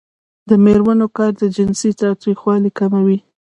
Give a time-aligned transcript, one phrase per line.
[0.49, 3.19] د میرمنو کار د جنسي تاوتریخوالي کموي.